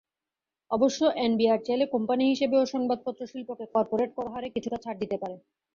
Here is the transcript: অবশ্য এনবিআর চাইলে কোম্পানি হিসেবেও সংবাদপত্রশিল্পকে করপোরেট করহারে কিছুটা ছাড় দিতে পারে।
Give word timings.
অবশ্য 0.71 0.99
এনবিআর 1.19 1.59
চাইলে 1.67 1.85
কোম্পানি 1.87 2.23
হিসেবেও 2.31 2.63
সংবাদপত্রশিল্পকে 2.73 3.65
করপোরেট 3.73 4.09
করহারে 4.17 4.47
কিছুটা 4.55 4.77
ছাড় 4.83 4.97
দিতে 5.01 5.17
পারে। 5.21 5.35